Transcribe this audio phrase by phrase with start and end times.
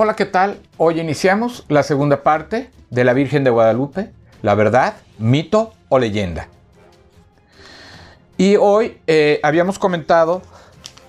[0.00, 0.60] Hola, ¿qué tal?
[0.76, 4.12] Hoy iniciamos la segunda parte de la Virgen de Guadalupe,
[4.42, 6.46] la verdad, mito o leyenda.
[8.36, 10.40] Y hoy eh, habíamos comentado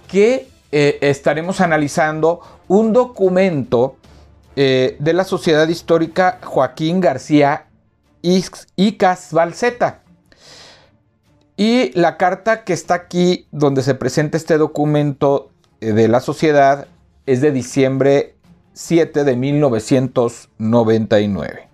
[0.07, 3.95] que eh, estaremos analizando un documento
[4.55, 7.67] eh, de la Sociedad Histórica Joaquín García
[8.23, 10.01] Icas Balseta.
[11.55, 16.87] Y la carta que está aquí, donde se presenta este documento de la sociedad,
[17.27, 18.38] es de diciembre
[18.81, 21.67] 7 de 1999.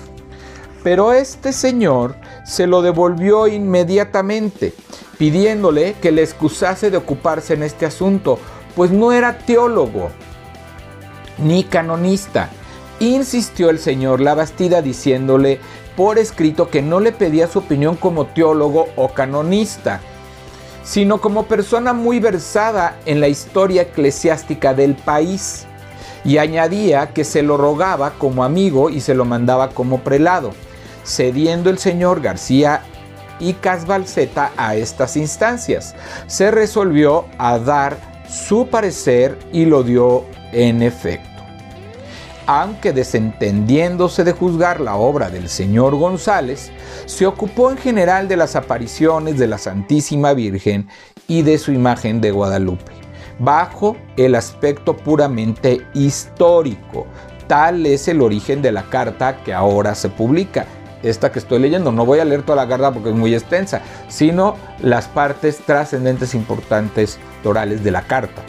[0.83, 4.75] Pero este señor se lo devolvió inmediatamente,
[5.19, 8.39] pidiéndole que le excusase de ocuparse en este asunto,
[8.75, 10.11] pues no era teólogo
[11.39, 12.51] ni canonista.
[13.01, 15.61] Insistió el señor Labastida diciéndole
[15.97, 20.01] por escrito que no le pedía su opinión como teólogo o canonista,
[20.83, 25.67] sino como persona muy versada en la historia eclesiástica del país,
[26.25, 30.53] y añadía que se lo rogaba como amigo y se lo mandaba como prelado,
[31.05, 32.83] cediendo el señor García
[33.41, 35.95] y Casbalceta a estas instancias.
[36.27, 37.97] Se resolvió a dar
[38.29, 41.33] su parecer y lo dio en efecto
[42.47, 46.71] aunque desentendiéndose de juzgar la obra del señor González,
[47.07, 50.89] se ocupó en general de las apariciones de la Santísima Virgen
[51.29, 52.93] y de su imagen de Guadalupe,
[53.39, 57.07] bajo el aspecto puramente histórico.
[57.47, 60.67] Tal es el origen de la carta que ahora se publica.
[61.03, 63.83] Esta que estoy leyendo, no voy a leer toda la carta porque es muy extensa,
[64.09, 68.43] sino las partes trascendentes importantes orales de la carta.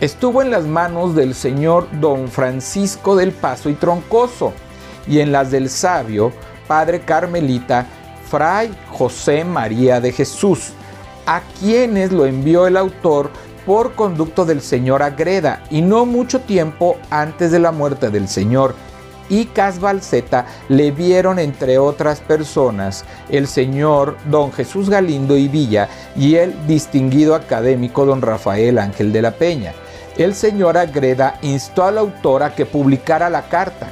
[0.00, 4.52] Estuvo en las manos del señor don Francisco del Paso y Troncoso
[5.06, 6.32] y en las del sabio
[6.66, 7.86] padre carmelita
[8.28, 10.72] Fray José María de Jesús,
[11.26, 13.30] a quienes lo envió el autor
[13.66, 18.74] por conducto del señor Agreda y no mucho tiempo antes de la muerte del señor
[19.32, 26.34] y Casbalceta le vieron entre otras personas el señor don Jesús Galindo y Villa y
[26.34, 29.72] el distinguido académico don Rafael Ángel de la Peña.
[30.18, 33.88] El señor Agreda instó a la autora que publicara la carta,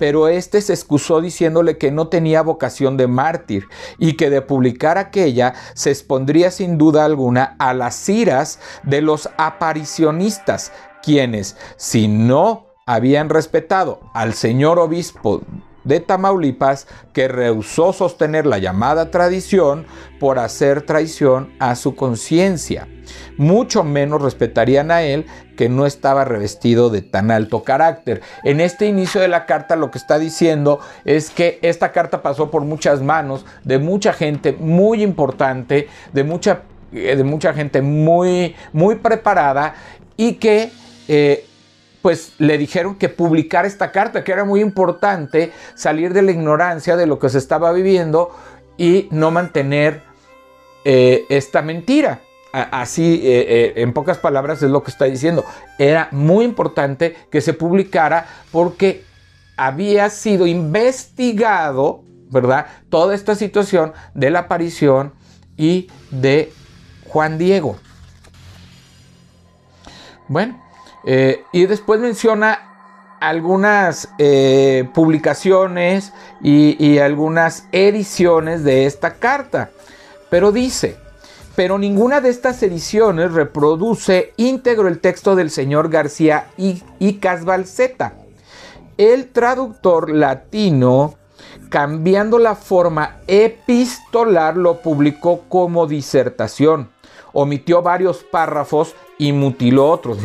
[0.00, 4.98] pero éste se excusó diciéndole que no tenía vocación de mártir y que de publicar
[4.98, 12.69] aquella se expondría sin duda alguna a las iras de los aparicionistas, quienes, si no
[12.90, 15.42] habían respetado al señor obispo
[15.84, 19.86] de Tamaulipas que rehusó sostener la llamada tradición
[20.18, 22.88] por hacer traición a su conciencia.
[23.36, 25.26] Mucho menos respetarían a él
[25.56, 28.22] que no estaba revestido de tan alto carácter.
[28.42, 32.50] En este inicio de la carta lo que está diciendo es que esta carta pasó
[32.50, 38.56] por muchas manos de mucha gente muy importante, de mucha, eh, de mucha gente muy,
[38.72, 39.74] muy preparada
[40.16, 40.72] y que
[41.06, 41.46] eh,
[42.02, 46.96] pues le dijeron que publicar esta carta, que era muy importante salir de la ignorancia
[46.96, 48.30] de lo que se estaba viviendo
[48.76, 50.02] y no mantener
[50.84, 52.22] eh, esta mentira.
[52.52, 55.44] así, eh, eh, en pocas palabras, es lo que está diciendo.
[55.78, 59.04] Era muy importante que se publicara porque
[59.56, 62.66] había sido investigado, ¿verdad?
[62.88, 65.12] Toda esta situación de la aparición
[65.56, 66.52] y de
[67.06, 67.76] Juan Diego.
[70.26, 70.60] Bueno,
[71.04, 72.66] eh, y después menciona
[73.20, 74.08] algunas
[74.94, 79.68] publicaciones y algunas ediciones de esta carta.
[80.30, 80.96] Pero dice,
[81.60, 88.14] pero ninguna de estas ediciones reproduce íntegro el texto del señor García y, y Casbalceta.
[88.96, 91.16] El traductor latino,
[91.68, 96.88] cambiando la forma epistolar, lo publicó como disertación.
[97.32, 100.18] Omitió varios párrafos y mutiló otros.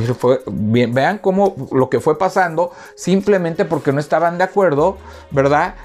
[0.47, 4.97] vean cómo lo que fue pasando simplemente porque no estaban de acuerdo,
[5.31, 5.75] ¿verdad?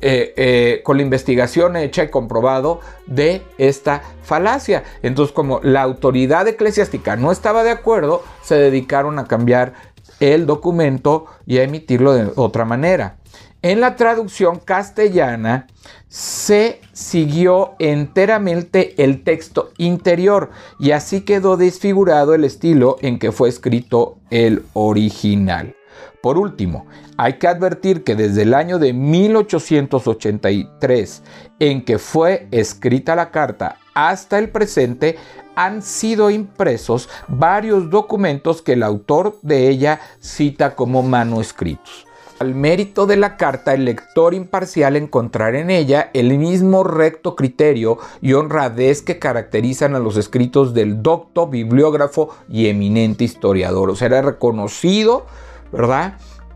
[0.00, 4.82] Eh, eh, con la investigación hecha y comprobado de esta falacia.
[5.04, 9.74] Entonces, como la autoridad eclesiástica no estaba de acuerdo, se dedicaron a cambiar
[10.18, 13.18] el documento y a emitirlo de otra manera.
[13.62, 15.68] En la traducción castellana
[16.08, 20.50] se siguió enteramente el texto interior
[20.80, 25.76] y así quedó desfigurado el estilo en que fue escrito el original.
[26.20, 26.86] Por último,
[27.16, 31.22] hay que advertir que desde el año de 1883,
[31.60, 35.18] en que fue escrita la carta, hasta el presente,
[35.54, 42.08] han sido impresos varios documentos que el autor de ella cita como manuscritos.
[42.42, 47.98] Al mérito de la carta, el lector imparcial encontrará en ella el mismo recto criterio
[48.20, 53.90] y honradez que caracterizan a los escritos del docto, bibliógrafo y eminente historiador.
[53.90, 55.26] O sea, era reconocido
[55.70, 56.14] ¿verdad?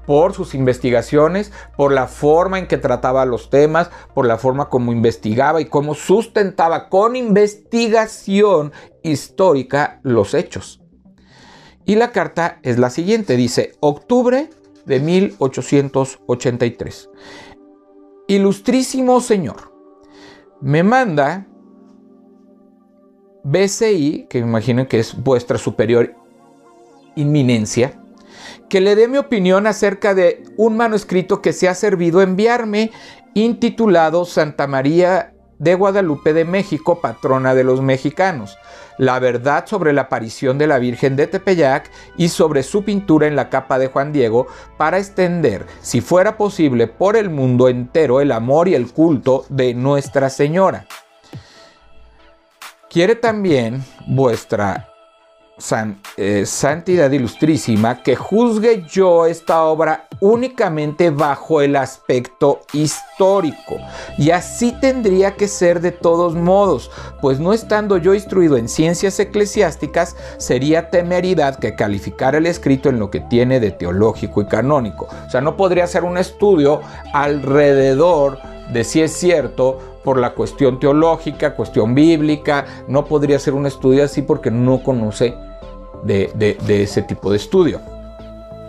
[0.08, 4.90] Por sus investigaciones, por la forma en que trataba los temas, por la forma como
[4.90, 8.72] investigaba y cómo sustentaba con investigación
[9.04, 10.80] histórica los hechos.
[11.84, 14.50] Y la carta es la siguiente, dice, octubre
[14.86, 17.10] de 1883.
[18.28, 19.72] Ilustrísimo Señor,
[20.60, 21.46] me manda
[23.44, 26.14] BCI, que me imagino que es vuestra superior
[27.14, 28.00] inminencia,
[28.68, 32.90] que le dé mi opinión acerca de un manuscrito que se ha servido enviarme,
[33.34, 38.58] intitulado Santa María de Guadalupe de México, patrona de los mexicanos.
[38.98, 43.36] La verdad sobre la aparición de la Virgen de Tepeyac y sobre su pintura en
[43.36, 44.46] la capa de Juan Diego
[44.76, 49.74] para extender, si fuera posible, por el mundo entero el amor y el culto de
[49.74, 50.86] Nuestra Señora.
[52.88, 54.88] Quiere también vuestra
[56.18, 63.76] eh, santidad ilustrísima, que juzgue yo esta obra únicamente bajo el aspecto histórico.
[64.18, 66.90] Y así tendría que ser de todos modos,
[67.22, 72.98] pues no estando yo instruido en ciencias eclesiásticas, sería temeridad que calificara el escrito en
[72.98, 75.08] lo que tiene de teológico y canónico.
[75.26, 76.82] O sea, no podría ser un estudio
[77.14, 78.38] alrededor
[78.72, 84.04] de si es cierto por la cuestión teológica, cuestión bíblica, no podría ser un estudio
[84.04, 85.34] así porque no conoce
[86.04, 87.80] de, ese tipo de estudio.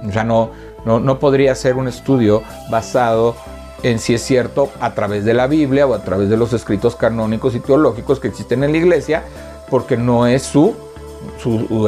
[0.08, 0.52] O sea, no,
[0.86, 3.36] no, podría ser un estudio basado
[3.84, 6.96] en si es cierto a través de la Biblia o a través de los escritos
[6.96, 9.24] canónicos y teológicos que existen en la iglesia,
[9.70, 10.76] porque no es su,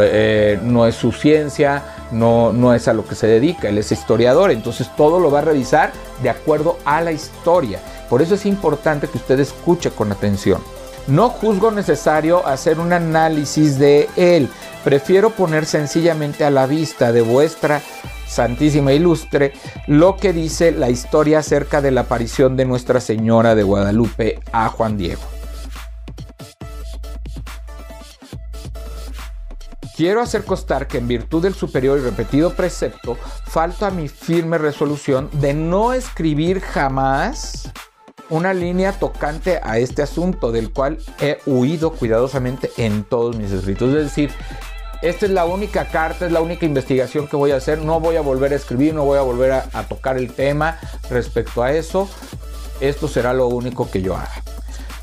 [0.01, 3.91] eh, no es su ciencia, no, no es a lo que se dedica, él es
[3.91, 5.91] historiador, entonces todo lo va a revisar
[6.21, 7.79] de acuerdo a la historia.
[8.09, 10.61] Por eso es importante que usted escuche con atención.
[11.07, 14.49] No juzgo necesario hacer un análisis de él.
[14.83, 17.81] Prefiero poner sencillamente a la vista de vuestra
[18.27, 19.53] Santísima Ilustre
[19.87, 24.69] lo que dice la historia acerca de la aparición de Nuestra Señora de Guadalupe a
[24.69, 25.21] Juan Diego.
[29.97, 35.29] Quiero hacer constar que en virtud del superior y repetido precepto, falta mi firme resolución
[35.33, 37.69] de no escribir jamás
[38.29, 43.89] una línea tocante a este asunto del cual he huido cuidadosamente en todos mis escritos.
[43.95, 44.31] Es decir,
[45.01, 47.79] esta es la única carta, es la única investigación que voy a hacer.
[47.79, 50.77] No voy a volver a escribir, no voy a volver a, tocar el tema
[51.09, 52.09] respecto a eso.
[52.81, 54.43] Esto será lo único que yo haga.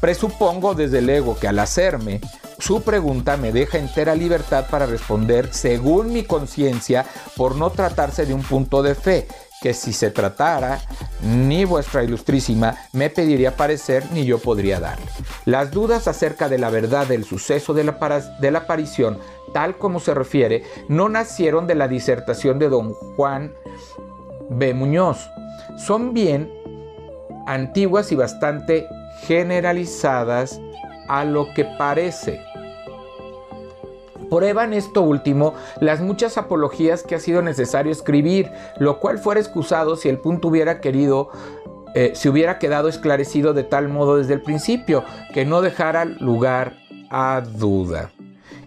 [0.01, 2.21] Presupongo desde luego que al hacerme
[2.59, 7.05] su pregunta me deja entera libertad para responder según mi conciencia
[7.35, 9.29] por no tratarse de un punto de fe
[9.61, 10.81] que si se tratara,
[11.23, 15.07] ni vuestra ilustrísima me pediría parecer ni yo podría darle.
[15.45, 17.93] Las dudas acerca de la verdad del suceso de la,
[18.41, 19.19] de la aparición,
[19.53, 23.55] tal como se refiere, no nacieron de la disertación de don Juan
[24.51, 24.75] B.
[24.75, 25.29] Muñoz.
[25.77, 26.53] Son bien
[27.47, 28.87] antiguas y bastante
[29.23, 30.61] generalizadas
[31.09, 32.43] a lo que parece.
[34.31, 39.97] Prueban esto último las muchas apologías que ha sido necesario escribir, lo cual fuera excusado
[39.97, 41.31] si el punto hubiera querido
[41.95, 45.03] eh, hubiera quedado esclarecido de tal modo desde el principio
[45.33, 46.75] que no dejara lugar
[47.11, 48.11] a duda.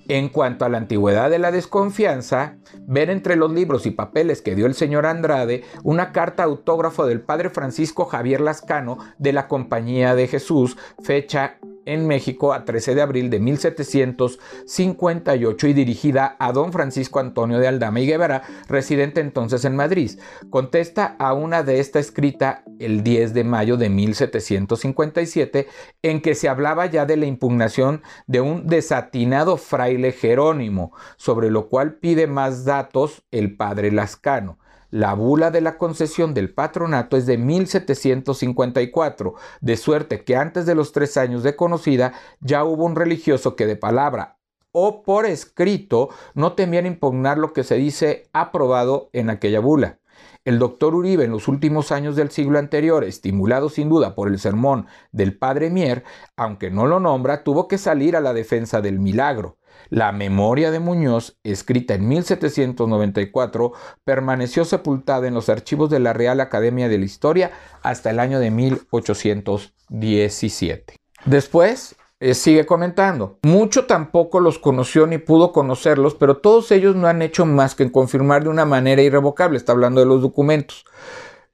[0.07, 2.55] En cuanto a la antigüedad de la desconfianza,
[2.87, 7.21] ver entre los libros y papeles que dio el señor Andrade una carta autógrafo del
[7.21, 11.59] padre Francisco Javier Lascano de la Compañía de Jesús, fecha
[11.93, 17.67] en México a 13 de abril de 1758 y dirigida a don Francisco Antonio de
[17.67, 20.11] Aldama y Guevara, residente entonces en Madrid.
[20.49, 25.67] Contesta a una de esta escrita el 10 de mayo de 1757
[26.03, 31.69] en que se hablaba ya de la impugnación de un desatinado fraile Jerónimo, sobre lo
[31.69, 34.59] cual pide más datos el padre Lascano.
[34.91, 40.75] La bula de la concesión del patronato es de 1754, de suerte que antes de
[40.75, 44.39] los tres años de conocida ya hubo un religioso que de palabra
[44.71, 49.99] o por escrito no temían impugnar lo que se dice aprobado en aquella bula.
[50.43, 54.39] El doctor Uribe en los últimos años del siglo anterior, estimulado sin duda por el
[54.39, 56.03] sermón del padre Mier,
[56.35, 59.58] aunque no lo nombra, tuvo que salir a la defensa del milagro.
[59.89, 66.39] La memoria de Muñoz, escrita en 1794, permaneció sepultada en los archivos de la Real
[66.41, 67.49] Academia de la Historia
[67.81, 70.95] hasta el año de 1817.
[71.25, 77.07] Después, eh, sigue comentando, mucho tampoco los conoció ni pudo conocerlos, pero todos ellos no
[77.07, 80.85] han hecho más que confirmar de una manera irrevocable, está hablando de los documentos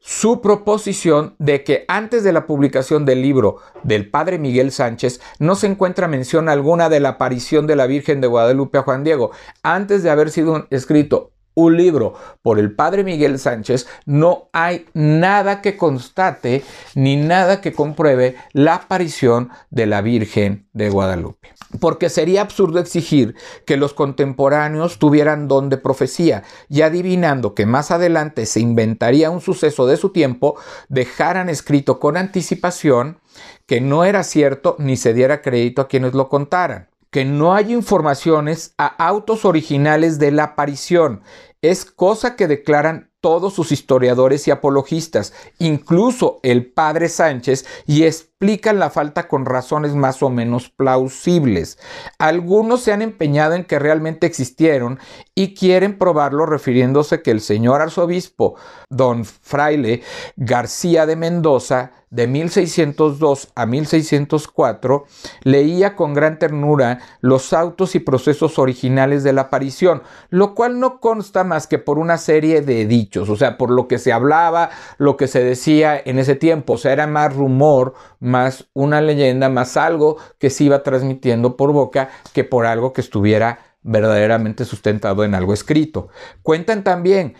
[0.07, 5.55] su proposición de que antes de la publicación del libro del padre Miguel Sánchez no
[5.55, 9.31] se encuentra mención alguna de la aparición de la Virgen de Guadalupe a Juan Diego.
[9.63, 15.61] Antes de haber sido escrito un libro por el padre Miguel Sánchez, no hay nada
[15.61, 21.49] que constate ni nada que compruebe la aparición de la Virgen de Guadalupe.
[21.79, 23.35] Porque sería absurdo exigir
[23.65, 29.41] que los contemporáneos tuvieran don de profecía y adivinando que más adelante se inventaría un
[29.41, 30.55] suceso de su tiempo,
[30.89, 33.19] dejaran escrito con anticipación
[33.65, 37.71] que no era cierto ni se diera crédito a quienes lo contaran que no hay
[37.71, 41.21] informaciones a autos originales de la aparición.
[41.65, 48.77] Es cosa que declaran todos sus historiadores y apologistas, incluso el padre Sánchez, y explican
[48.77, 51.79] la falta con razones más o menos plausibles.
[52.19, 54.99] Algunos se han empeñado en que realmente existieron
[55.33, 58.57] y quieren probarlo refiriéndose que el señor arzobispo
[58.91, 60.03] don Fraile
[60.35, 65.05] García de Mendoza de 1602 a 1604,
[65.43, 71.01] leía con gran ternura los autos y procesos originales de la aparición, lo cual no
[71.01, 74.69] consta más que por una serie de dichos, o sea, por lo que se hablaba,
[74.97, 79.49] lo que se decía en ese tiempo, o sea, era más rumor, más una leyenda,
[79.49, 85.23] más algo que se iba transmitiendo por boca que por algo que estuviera verdaderamente sustentado
[85.23, 86.09] en algo escrito.
[86.41, 87.35] Cuentan también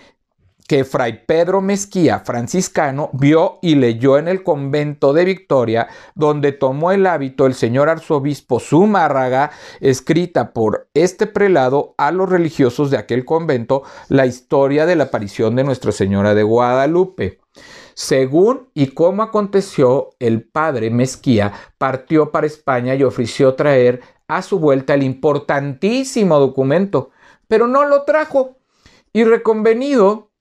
[0.68, 6.92] que Fray Pedro Mezquía, franciscano, vio y leyó en el convento de Victoria, donde tomó
[6.92, 13.26] el hábito el señor arzobispo Zumárraga, escrita por este prelado a los religiosos de aquel
[13.26, 17.40] convento, la historia de la aparición de Nuestra Señora de Guadalupe.
[17.94, 24.60] Según y cómo aconteció, el padre Mezquía partió para España y ofreció traer a su
[24.60, 27.12] vuelta el importantísimo documento,
[27.48, 28.58] pero no lo trajo.
[29.14, 30.32] Y reconvenido,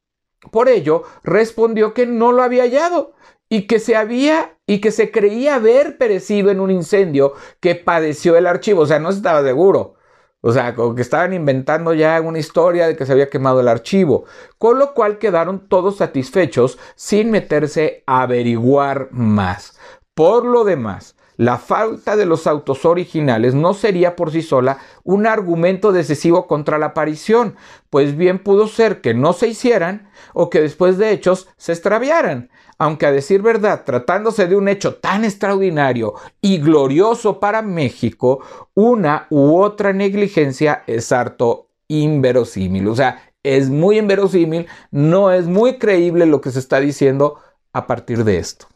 [0.50, 3.14] por ello, respondió que no lo había hallado
[3.48, 8.36] y que se había y que se creía haber perecido en un incendio que padeció
[8.36, 9.94] el archivo, o sea, no estaba seguro.
[10.46, 13.68] O sea, como que estaban inventando ya una historia de que se había quemado el
[13.68, 14.26] archivo,
[14.58, 19.78] con lo cual quedaron todos satisfechos sin meterse a averiguar más.
[20.14, 25.26] Por lo demás, la falta de los autos originales no sería por sí sola un
[25.26, 27.56] argumento decisivo contra la aparición,
[27.90, 32.50] pues bien pudo ser que no se hicieran o que después de hechos se extraviaran.
[32.78, 38.40] Aunque a decir verdad, tratándose de un hecho tan extraordinario y glorioso para México,
[38.74, 42.88] una u otra negligencia es harto inverosímil.
[42.88, 47.38] O sea, es muy inverosímil, no es muy creíble lo que se está diciendo
[47.72, 48.66] a partir de esto.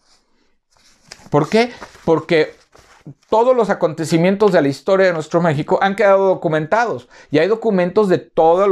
[1.31, 1.71] ¿Por qué?
[2.05, 2.55] Porque
[3.29, 8.09] todos los acontecimientos de la historia de nuestro México han quedado documentados y hay documentos
[8.09, 8.69] de todas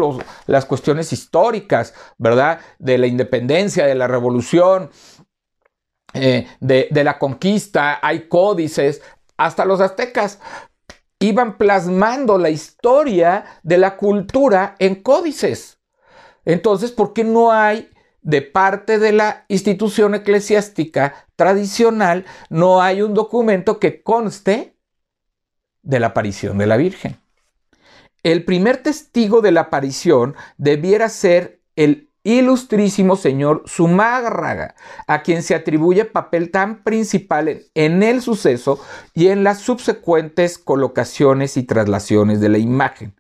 [0.47, 2.61] las cuestiones históricas, ¿verdad?
[2.79, 4.91] De la independencia, de la revolución,
[6.15, 9.03] eh, de, de la conquista, hay códices,
[9.37, 10.41] hasta los aztecas
[11.19, 15.79] iban plasmando la historia de la cultura en códices.
[16.45, 17.91] Entonces, ¿por qué no hay
[18.23, 24.77] de parte de la institución eclesiástica tradicional, no hay un documento que conste
[25.83, 27.19] de la aparición de la Virgen.
[28.23, 34.75] El primer testigo de la aparición debiera ser el ilustrísimo señor Zumárraga,
[35.07, 38.81] a quien se atribuye papel tan principal en el suceso
[39.15, 43.15] y en las subsecuentes colocaciones y traslaciones de la imagen.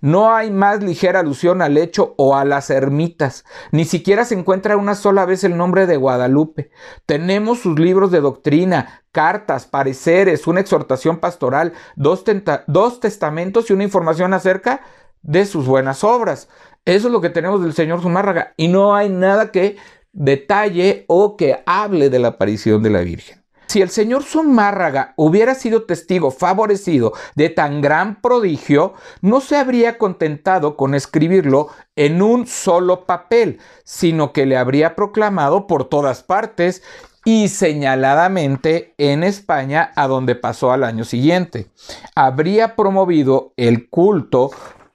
[0.00, 3.44] No hay más ligera alusión al hecho o a las ermitas.
[3.70, 6.70] Ni siquiera se encuentra una sola vez el nombre de Guadalupe.
[7.06, 12.24] Tenemos sus libros de doctrina, cartas, pareceres, una exhortación pastoral, dos,
[12.66, 14.80] dos testamentos y una información acerca
[15.22, 16.48] de sus buenas obras.
[16.84, 18.54] Eso es lo que tenemos del señor Zumárraga.
[18.56, 19.76] Y no hay nada que
[20.12, 23.39] detalle o que hable de la aparición de la Virgen.
[23.70, 29.96] Si el señor Zumárraga hubiera sido testigo favorecido de tan gran prodigio, no se habría
[29.96, 36.82] contentado con escribirlo en un solo papel, sino que le habría proclamado por todas partes
[37.24, 41.68] y señaladamente en España, a donde pasó al año siguiente.
[42.16, 44.50] Habría promovido el culto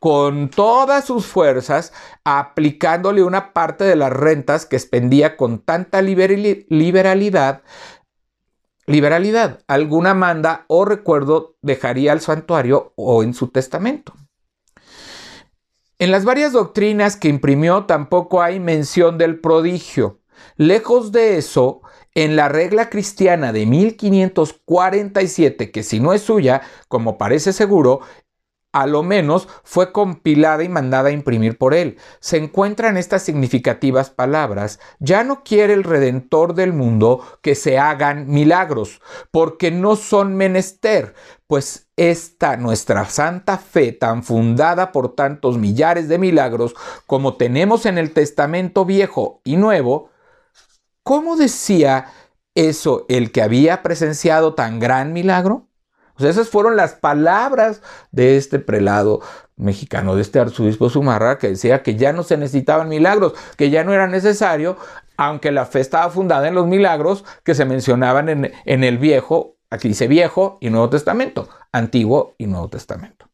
[0.06, 1.92] con todas sus fuerzas,
[2.26, 7.64] aplicándole una parte de las rentas que expendía con tanta liberalidad
[8.86, 9.64] liberalidad.
[9.68, 14.14] Alguna manda o recuerdo dejaría al santuario o en su testamento.
[15.98, 20.20] En las varias doctrinas que imprimió tampoco hay mención del prodigio.
[20.58, 21.80] Lejos de eso,
[22.14, 28.02] en la regla cristiana de 1547, que si no es suya, como parece seguro,
[28.76, 31.98] a lo menos fue compilada y mandada a imprimir por él.
[32.20, 34.82] Se encuentran estas significativas palabras.
[35.00, 39.02] Ya no quiere el Redentor del mundo que se hagan milagros,
[39.32, 41.16] porque no son menester,
[41.48, 46.76] pues esta nuestra santa fe tan fundada por tantos millares de milagros
[47.08, 50.10] como tenemos en el Testamento viejo y nuevo,
[51.02, 52.08] ¿cómo decía
[52.56, 55.70] eso el que había presenciado tan gran milagro?
[56.20, 57.82] Esas fueron las palabras
[58.12, 59.22] de este prelado
[59.58, 63.84] mexicano, de este arzobispo Zumarra, que decía que ya no se necesitaban milagros, que ya
[63.84, 64.78] no era necesario,
[65.18, 69.58] aunque la fe estaba fundada en los milagros que se mencionaban en, en el Viejo,
[69.70, 73.28] aquí dice Viejo y Nuevo Testamento, Antiguo y Nuevo Testamento.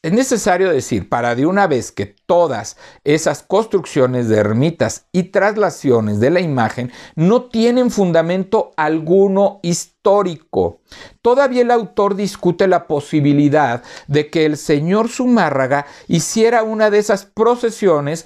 [0.00, 6.20] Es necesario decir, para de una vez que todas esas construcciones de ermitas y traslaciones
[6.20, 10.82] de la imagen no tienen fundamento alguno histórico.
[11.20, 17.24] Todavía el autor discute la posibilidad de que el señor Zumárraga hiciera una de esas
[17.24, 18.24] procesiones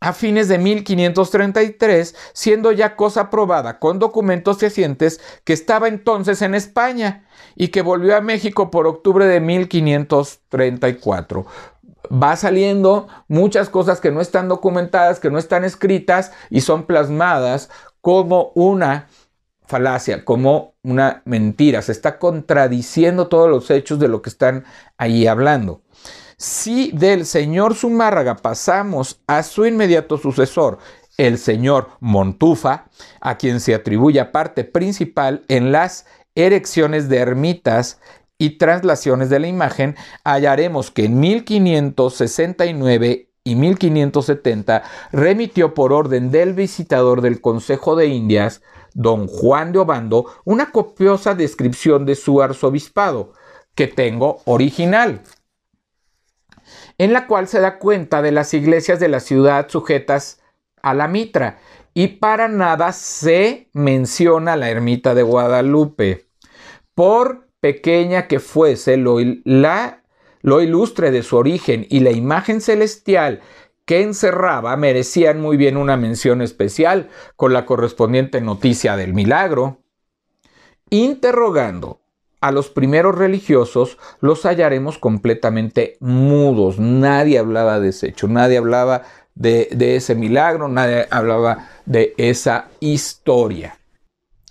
[0.00, 6.54] a fines de 1533, siendo ya cosa probada con documentos fehacientes que estaba entonces en
[6.54, 11.44] España y que volvió a México por octubre de 1534.
[12.10, 17.68] Va saliendo muchas cosas que no están documentadas, que no están escritas y son plasmadas
[18.00, 19.08] como una
[19.66, 21.82] falacia, como una mentira.
[21.82, 24.64] Se está contradiciendo todos los hechos de lo que están
[24.98, 25.82] ahí hablando.
[26.40, 30.78] Si del señor Zumárraga pasamos a su inmediato sucesor,
[31.18, 32.86] el señor Montufa,
[33.20, 38.00] a quien se atribuye parte principal en las erecciones de ermitas
[38.38, 46.54] y traslaciones de la imagen, hallaremos que en 1569 y 1570 remitió por orden del
[46.54, 48.62] visitador del Consejo de Indias,
[48.94, 53.34] don Juan de Obando, una copiosa descripción de su arzobispado,
[53.74, 55.20] que tengo original
[57.00, 60.42] en la cual se da cuenta de las iglesias de la ciudad sujetas
[60.82, 61.58] a la mitra
[61.94, 66.26] y para nada se menciona la ermita de Guadalupe.
[66.94, 69.18] Por pequeña que fuese lo,
[70.60, 73.40] ilustre de su origen y la imagen celestial
[73.86, 79.78] que encerraba merecían muy bien una mención especial con la correspondiente noticia del milagro.
[80.90, 81.99] Interrogando
[82.40, 86.78] a los primeros religiosos los hallaremos completamente mudos.
[86.78, 89.02] Nadie hablaba de ese hecho, nadie hablaba
[89.34, 93.76] de, ese milagro, nadie hablaba de esa historia.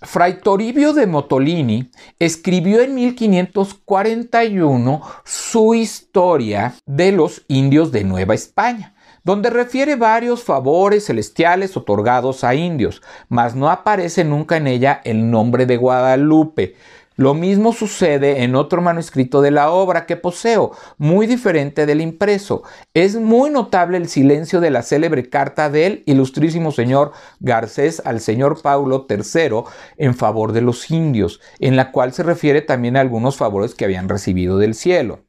[0.02, 8.94] Fray Toribio de Motolini escribió en 1541 su historia de los indios de Nueva España,
[9.24, 15.30] donde refiere varios favores celestiales otorgados a indios, mas no aparece nunca en ella el
[15.30, 16.76] nombre de Guadalupe,
[17.20, 22.62] lo mismo sucede en otro manuscrito de la obra que poseo, muy diferente del impreso.
[22.94, 28.62] Es muy notable el silencio de la célebre carta del ilustrísimo señor Garcés al señor
[28.62, 29.64] Paulo III
[29.98, 33.84] en favor de los indios, en la cual se refiere también a algunos favores que
[33.84, 35.26] habían recibido del cielo.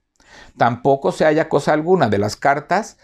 [0.57, 2.99] Tampoco se halla cosa alguna de las cartas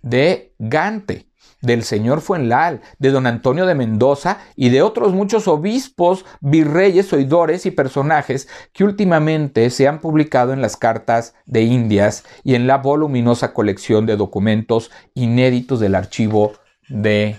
[0.00, 1.28] de Gante,
[1.62, 7.64] del señor Fuenlal, de don Antonio de Mendoza y de otros muchos obispos, virreyes, oidores
[7.64, 12.78] y personajes que últimamente se han publicado en las cartas de Indias y en la
[12.78, 16.52] voluminosa colección de documentos inéditos del archivo
[16.88, 17.36] de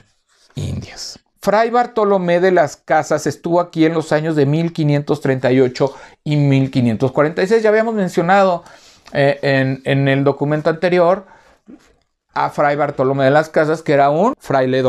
[0.56, 1.20] Indias.
[1.42, 7.62] Fray Bartolomé de las Casas estuvo aquí en los años de 1538 y 1546.
[7.62, 8.64] Ya habíamos mencionado
[9.12, 11.26] eh, en, en el documento anterior
[12.34, 14.84] a Fray Bartolomé de las Casas, que era un fraile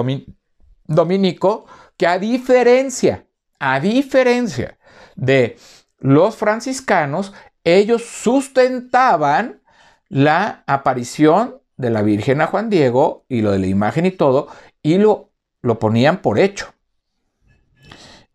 [0.87, 3.27] dominico, que a diferencia,
[3.59, 4.79] a diferencia
[5.15, 5.57] de
[5.99, 9.63] los franciscanos, ellos sustentaban
[10.09, 14.49] la aparición de la Virgen a Juan Diego y lo de la imagen y todo,
[14.83, 15.31] y lo,
[15.63, 16.73] lo ponían por hecho.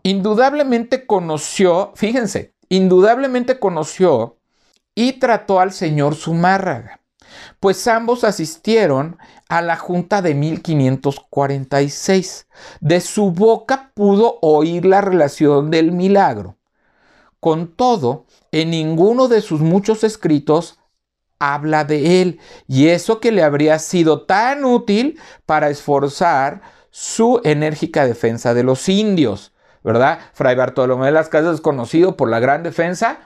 [0.03, 4.37] Indudablemente conoció, fíjense, indudablemente conoció
[4.95, 6.98] y trató al señor Zumárraga
[7.59, 12.47] pues ambos asistieron a la Junta de 1546.
[12.79, 16.57] De su boca pudo oír la relación del milagro.
[17.39, 20.79] Con todo, en ninguno de sus muchos escritos
[21.39, 26.61] habla de él, y eso que le habría sido tan útil para esforzar
[26.91, 30.19] su enérgica defensa de los indios, ¿verdad?
[30.33, 33.19] Fray Bartolomé de las Casas es conocido por la gran defensa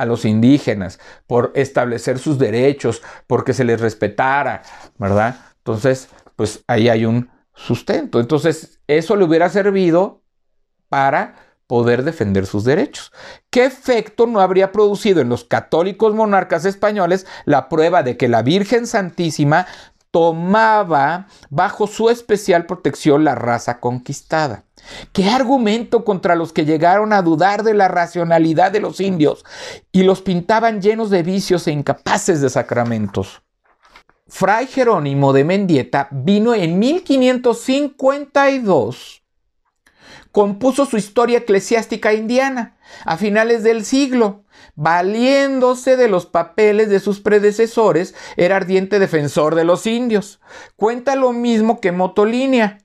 [0.00, 4.62] a los indígenas, por establecer sus derechos, porque se les respetara,
[4.96, 5.36] ¿verdad?
[5.58, 8.18] Entonces, pues ahí hay un sustento.
[8.18, 10.22] Entonces, eso le hubiera servido
[10.88, 11.34] para
[11.66, 13.12] poder defender sus derechos.
[13.50, 18.42] ¿Qué efecto no habría producido en los católicos monarcas españoles la prueba de que la
[18.42, 19.66] Virgen Santísima
[20.10, 24.64] tomaba bajo su especial protección la raza conquistada?
[25.12, 29.44] ¿Qué argumento contra los que llegaron a dudar de la racionalidad de los indios
[29.92, 33.42] y los pintaban llenos de vicios e incapaces de sacramentos?
[34.30, 39.24] Fray Jerónimo de Mendieta vino en 1552.
[40.30, 44.44] Compuso su historia eclesiástica indiana a finales del siglo.
[44.74, 50.40] Valiéndose de los papeles de sus predecesores, era ardiente defensor de los indios.
[50.76, 52.78] Cuenta lo mismo que Motolinia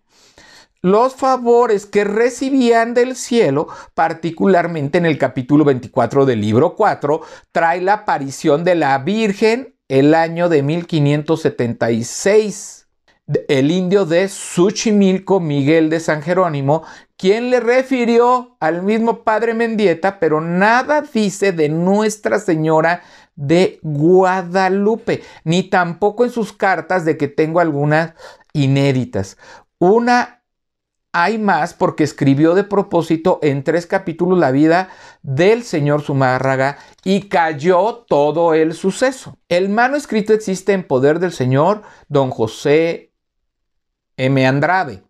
[0.85, 7.81] los favores que recibían del cielo, particularmente en el capítulo 24 del libro 4, trae
[7.81, 12.87] la aparición de la Virgen el año de 1576.
[13.47, 16.83] El indio de Suchimilco, Miguel de San Jerónimo,
[17.17, 23.01] quien le refirió al mismo padre Mendieta, pero nada dice de Nuestra Señora
[23.35, 28.13] de Guadalupe, ni tampoco en sus cartas de que tengo algunas
[28.53, 29.37] inéditas.
[29.79, 30.43] Una
[31.17, 34.89] hay más porque escribió de propósito en tres capítulos la vida
[35.21, 39.37] del señor Zumárraga y cayó todo el suceso.
[39.47, 43.13] El manuscrito existe en poder del señor don José
[44.17, 44.45] M.
[44.45, 45.04] Andrade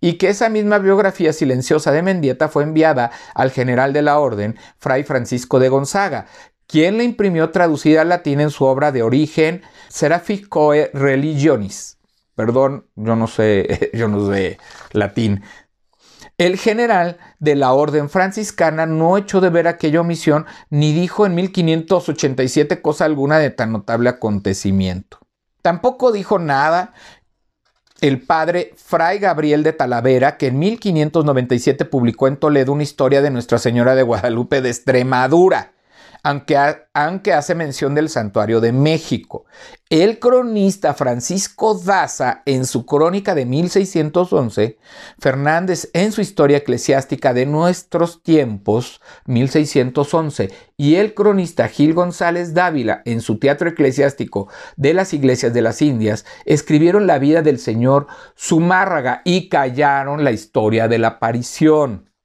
[0.00, 4.58] y que esa misma biografía silenciosa de Mendieta fue enviada al general de la orden,
[4.78, 6.26] Fray Francisco de Gonzaga,
[6.66, 11.96] quien la imprimió traducida al latín en su obra de origen Seraficoe Religionis
[12.36, 14.58] Perdón, yo no sé, yo no sé
[14.92, 15.42] latín.
[16.38, 21.34] El general de la orden franciscana no echó de ver aquella omisión ni dijo en
[21.34, 25.18] 1587 cosa alguna de tan notable acontecimiento.
[25.62, 26.92] Tampoco dijo nada
[28.00, 33.30] el padre Fray Gabriel de Talavera, que en 1597 publicó en Toledo una historia de
[33.30, 35.75] Nuestra Señora de Guadalupe de Extremadura
[36.26, 39.44] aunque, hace mención del santuario de México.
[39.88, 44.76] El cronista Francisco Daza, en su crónica de 1611,
[45.20, 53.02] Fernández en su historia eclesiástica de nuestros tiempos, 1611, y el cronista Gil González Dávila,
[53.04, 58.08] en su teatro eclesiástico de las iglesias de las Indias, escribieron la vida del señor
[58.36, 62.15] Zumárraga y callaron la historia de la aparición.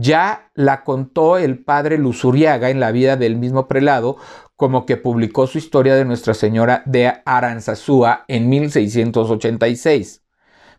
[0.00, 4.16] Ya la contó el padre Luzuriaga en la vida del mismo prelado,
[4.54, 10.22] como que publicó su historia de Nuestra Señora de Aranzazúa en 1686.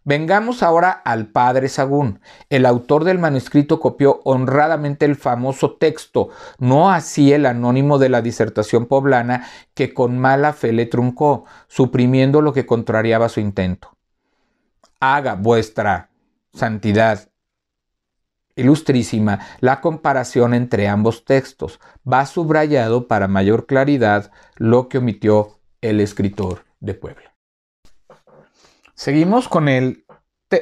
[0.05, 2.21] Vengamos ahora al padre Sagún.
[2.49, 8.21] El autor del manuscrito copió honradamente el famoso texto, no así el anónimo de la
[8.21, 13.97] disertación poblana que con mala fe le truncó, suprimiendo lo que contrariaba su intento.
[15.01, 16.09] Haga vuestra
[16.53, 17.28] santidad
[18.59, 21.79] ilustrísima la comparación entre ambos textos.
[22.11, 27.33] Va subrayado para mayor claridad lo que omitió el escritor de Puebla.
[28.93, 30.05] Seguimos con el,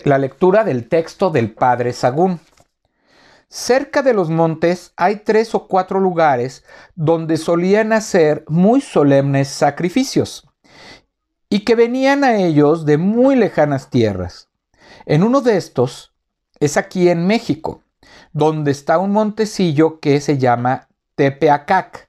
[0.06, 2.40] la lectura del texto del Padre Sagún.
[3.50, 6.64] Cerca de los montes hay tres o cuatro lugares
[6.96, 10.44] donde solían hacer muy solemnes sacrificios.
[11.50, 14.50] y que venían a ellos de muy lejanas tierras.
[15.06, 16.14] En uno de estos
[16.60, 17.84] es aquí en México,
[18.38, 22.08] donde está un montecillo que se llama Tepeacac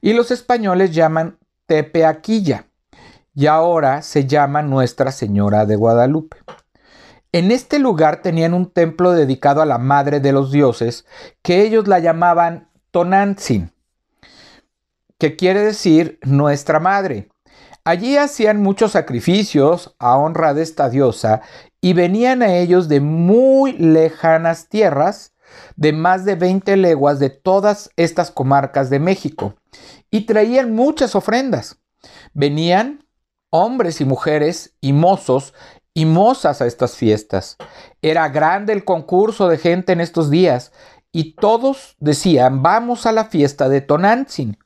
[0.00, 2.66] y los españoles llaman Tepeaquilla
[3.32, 6.38] y ahora se llama Nuestra Señora de Guadalupe.
[7.30, 11.06] En este lugar tenían un templo dedicado a la Madre de los Dioses
[11.42, 13.70] que ellos la llamaban Tonantzin,
[15.16, 17.28] que quiere decir Nuestra Madre.
[17.84, 21.42] Allí hacían muchos sacrificios a honra de esta diosa
[21.80, 25.34] y venían a ellos de muy lejanas tierras,
[25.76, 29.54] de más de 20 leguas de todas estas comarcas de México,
[30.10, 31.80] y traían muchas ofrendas.
[32.32, 33.04] Venían
[33.50, 35.54] hombres y mujeres y mozos
[35.94, 37.56] y mozas a estas fiestas.
[38.02, 40.72] Era grande el concurso de gente en estos días
[41.12, 44.58] y todos decían, vamos a la fiesta de Tonantzin.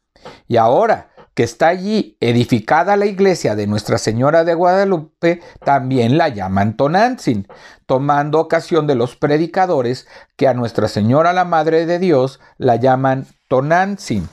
[0.47, 6.29] Y ahora que está allí edificada la iglesia de Nuestra Señora de Guadalupe, también la
[6.29, 7.49] llaman Tonantzin,
[7.87, 13.27] tomando ocasión de los predicadores que a Nuestra Señora la Madre de Dios la llaman
[13.49, 14.29] Tonantzin,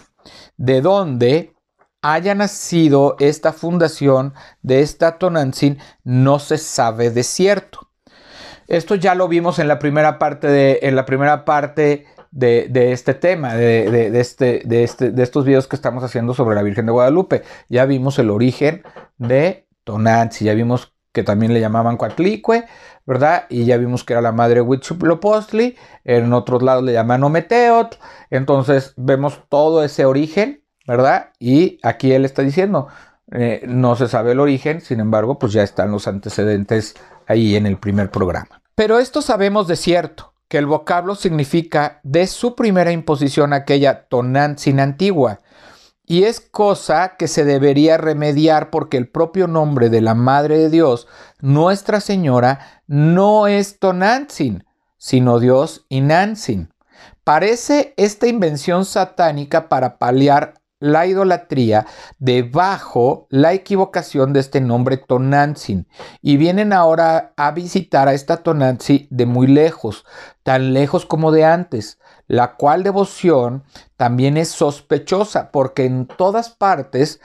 [0.57, 1.55] de donde
[2.01, 7.89] haya nacido esta fundación de esta Tonantzin no se sabe de cierto.
[8.67, 13.13] Esto ya lo vimos en la primera parte de, en la primera parte de, este
[13.13, 16.91] tema, de, este, de, este, de estos videos que estamos haciendo sobre la Virgen de
[16.91, 17.43] Guadalupe.
[17.69, 18.83] Ya vimos el origen
[19.17, 22.65] de Tonantzin, ya vimos que también le llamaban Coatlicue,
[23.05, 23.45] ¿verdad?
[23.49, 28.93] Y ya vimos que era la madre Huitzilopochtli, en otros lados le llaman Ometeot, entonces
[28.95, 31.33] vemos todo ese origen ¿verdad?
[31.37, 32.87] Y aquí él está diciendo,
[33.31, 36.95] eh, no se sabe el origen, sin embargo, pues ya están los antecedentes
[37.27, 38.63] ahí en el primer programa.
[38.73, 44.81] Pero esto sabemos de cierto, que el vocablo significa de su primera imposición aquella Tonantzin
[44.81, 45.39] antigua,
[46.05, 50.71] y es cosa que se debería remediar porque el propio nombre de la Madre de
[50.71, 51.07] Dios,
[51.39, 54.65] Nuestra Señora, no es Tonantzin,
[54.97, 56.73] sino Dios Inantzin.
[57.23, 61.85] Parece esta invención satánica para paliar la idolatría
[62.19, 65.87] debajo la equivocación de este nombre Tonantzin
[66.21, 70.05] y vienen ahora a visitar a esta Tonantzin de muy lejos,
[70.43, 73.63] tan lejos como de antes, la cual devoción
[73.97, 77.19] también es sospechosa porque en todas partes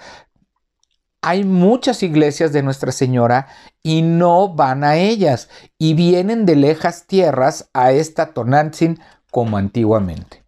[1.22, 3.46] hay muchas iglesias de Nuestra Señora
[3.82, 10.43] y no van a ellas y vienen de lejas tierras a esta Tonantzin como antiguamente.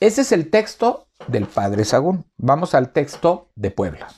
[0.00, 2.24] Ese es el texto del Padre Sagún.
[2.36, 4.08] Vamos al texto de Puebla.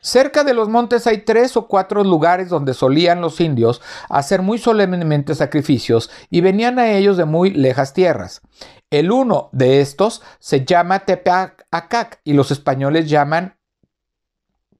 [0.00, 4.58] Cerca de los montes hay tres o cuatro lugares donde solían los indios hacer muy
[4.58, 8.40] solemnemente sacrificios y venían a ellos de muy lejas tierras.
[8.88, 13.55] El uno de estos se llama Tepeacac y los españoles llaman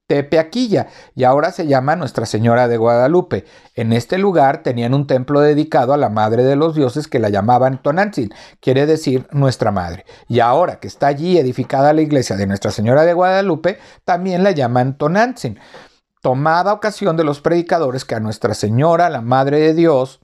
[0.07, 3.43] Tepeaquilla y ahora se llama Nuestra Señora de Guadalupe.
[3.75, 7.29] En este lugar tenían un templo dedicado a la Madre de los Dioses que la
[7.29, 10.05] llamaban Tonantzin, quiere decir Nuestra Madre.
[10.29, 14.51] Y ahora que está allí edificada la iglesia de Nuestra Señora de Guadalupe, también la
[14.51, 15.59] llaman Tonantzin.
[16.21, 20.21] Tomada ocasión de los predicadores que a Nuestra Señora, la Madre de Dios,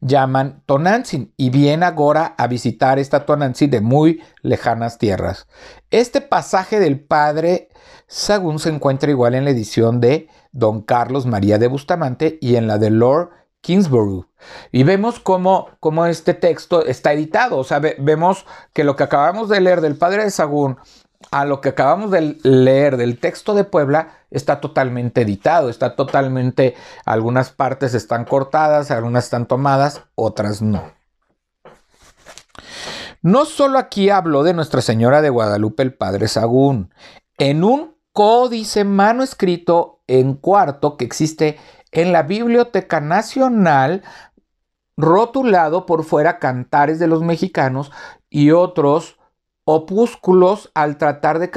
[0.00, 5.46] llaman Tonantzin y viene ahora a visitar esta Tonantzin de muy lejanas tierras.
[5.90, 7.68] Este pasaje del Padre
[8.06, 12.66] Sagún se encuentra igual en la edición de Don Carlos María de Bustamante y en
[12.66, 14.28] la de Lord Kingsborough.
[14.72, 17.56] Y vemos cómo, cómo este texto está editado.
[17.56, 20.76] O sea, vemos que lo que acabamos de leer del Padre de Sagún
[21.30, 26.74] a lo que acabamos de leer del texto de Puebla está totalmente editado, está totalmente,
[27.04, 30.92] algunas partes están cortadas, algunas están tomadas, otras no.
[33.22, 36.92] No solo aquí hablo de Nuestra Señora de Guadalupe el Padre Sagún,
[37.38, 41.58] en un códice manuscrito en cuarto que existe
[41.90, 44.02] en la Biblioteca Nacional,
[44.96, 47.90] rotulado por fuera Cantares de los Mexicanos
[48.30, 49.18] y otros
[49.64, 51.50] opúsculos al tratar, de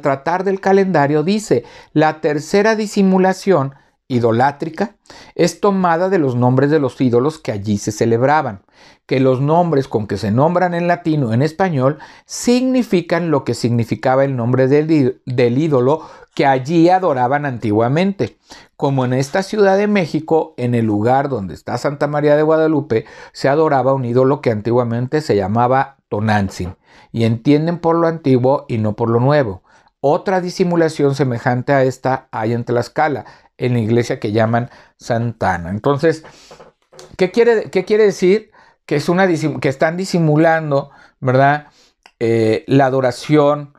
[0.00, 3.74] tratar del calendario dice, la tercera disimulación
[4.10, 4.96] idolátrica
[5.34, 8.62] es tomada de los nombres de los ídolos que allí se celebraban,
[9.06, 13.54] que los nombres con que se nombran en latino o en español significan lo que
[13.54, 16.02] significaba el nombre del, ídolo
[16.34, 18.38] que allí adoraban antiguamente.
[18.76, 23.04] Como en esta Ciudad de México, en el lugar donde está Santa María de Guadalupe,
[23.32, 26.76] se adoraba un ídolo que antiguamente se llamaba Tonantzin,
[27.12, 29.62] y entienden por lo antiguo y no por lo nuevo.
[30.02, 33.26] Otra disimulación semejante a esta hay en Tlaxcala,
[33.60, 35.70] en la iglesia que llaman Santana.
[35.70, 36.24] Entonces,
[37.16, 38.50] ¿qué quiere, qué quiere decir?
[38.86, 41.68] Que, es una, que están disimulando, ¿verdad?
[42.18, 43.74] Eh, la adoración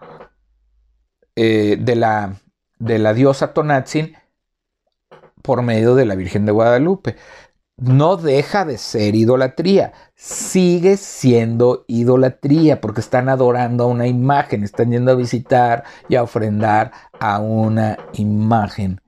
[1.35, 2.35] eh, de, la,
[2.79, 4.15] de la diosa Tonatzin
[5.41, 7.17] por medio de la Virgen de Guadalupe.
[7.77, 14.91] No deja de ser idolatría, sigue siendo idolatría porque están adorando a una imagen, están
[14.91, 19.00] yendo a visitar y a ofrendar a una imagen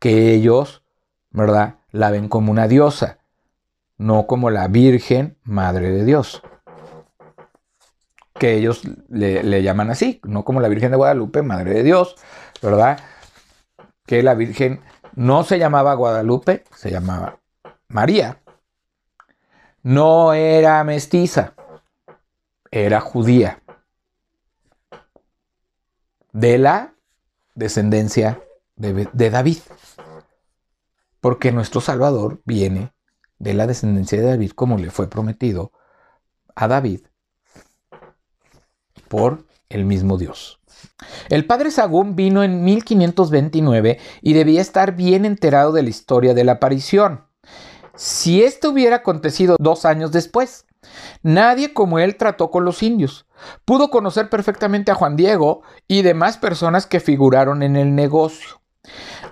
[0.00, 0.82] que ellos,
[1.30, 1.76] ¿verdad?
[1.92, 3.18] La ven como una diosa,
[3.96, 6.42] no como la Virgen Madre de Dios
[8.40, 12.16] que ellos le, llaman así, no como la Virgen de Guadalupe, Madre de Dios,
[12.62, 12.98] ¿verdad?
[14.06, 14.80] Que la Virgen
[15.14, 17.38] no se llamaba Guadalupe, se llamaba
[17.88, 18.40] María.
[19.82, 21.52] No era mestiza,
[22.70, 23.62] era judía.
[26.32, 26.94] De la
[27.54, 28.40] descendencia
[28.76, 29.58] de, David.
[31.20, 32.92] Porque nuestro Salvador viene
[33.38, 35.72] de la descendencia de David, como le fue prometido
[36.54, 37.00] a David
[39.08, 40.60] por el mismo Dios.
[41.28, 46.44] El padre Sagún vino en 1529 y debía estar bien enterado de la historia de
[46.44, 47.24] la aparición.
[47.94, 50.66] Si esto hubiera acontecido dos años después,
[51.22, 53.26] nadie como él trató con los indios.
[53.64, 58.60] Pudo conocer perfectamente a Juan Diego y demás personas que figuraron en el negocio.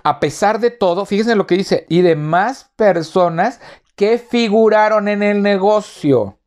[0.09, 3.61] A pesar de todo, fíjense lo que dice, y demás personas
[3.95, 6.39] que figuraron en el negocio.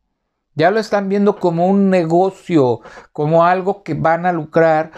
[0.53, 2.81] Ya lo están viendo como un negocio,
[3.13, 4.91] como algo que van a lucrar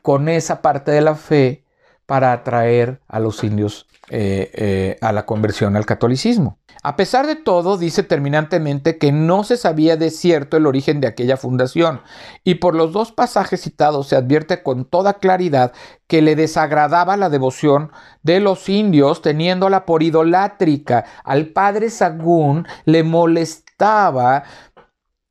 [0.00, 1.66] con esa parte de la fe
[2.06, 6.58] para atraer a los indios eh, eh, a la conversión al catolicismo.
[6.82, 11.06] A pesar de todo, dice terminantemente que no se sabía de cierto el origen de
[11.06, 12.02] aquella fundación,
[12.44, 15.72] y por los dos pasajes citados se advierte con toda claridad
[16.08, 17.90] que le desagradaba la devoción
[18.22, 21.06] de los indios, teniéndola por idolátrica.
[21.24, 24.42] Al padre Sagún le molestaba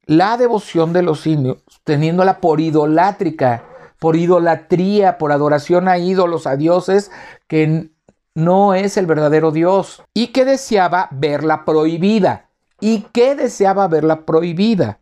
[0.08, 3.64] la devoción de los indios, teniéndola por idolátrica,
[4.00, 7.12] por idolatría, por adoración a ídolos, a dioses
[7.48, 7.92] que
[8.36, 12.48] no es el verdadero Dios y que deseaba verla prohibida.
[12.84, 14.98] ¿Y que deseaba verla prohibida?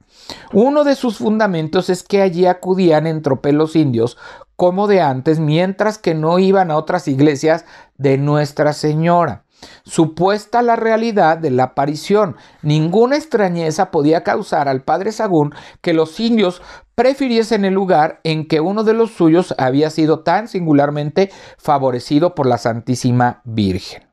[0.51, 4.17] Uno de sus fundamentos es que allí acudían en tropel los indios
[4.57, 7.63] como de antes, mientras que no iban a otras iglesias
[7.97, 9.45] de Nuestra Señora.
[9.83, 16.19] Supuesta la realidad de la aparición, ninguna extrañeza podía causar al padre Sagún que los
[16.19, 16.61] indios
[16.99, 22.45] prefiriesen el lugar en que uno de los suyos había sido tan singularmente favorecido por
[22.45, 24.03] la Santísima Virgen.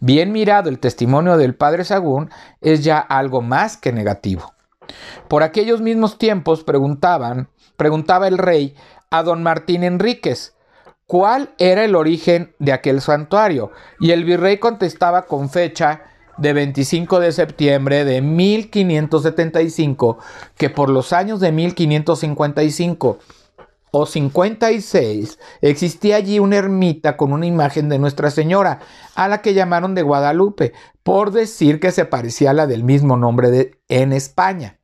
[0.00, 2.30] Bien mirado el testimonio del padre Sagún
[2.62, 4.54] es ya algo más que negativo.
[5.28, 8.74] Por aquellos mismos tiempos preguntaban, preguntaba el rey
[9.10, 10.54] a don Martín Enríquez,
[11.04, 13.70] cuál era el origen de aquel santuario.
[13.98, 16.04] Y el virrey contestaba con fecha
[16.40, 20.18] de 25 de septiembre de 1575
[20.56, 23.18] que por los años de 1555
[23.92, 28.80] o 56 existía allí una ermita con una imagen de Nuestra Señora,
[29.14, 30.72] a la que llamaron de Guadalupe,
[31.02, 34.78] por decir que se parecía a la del mismo nombre de, en España,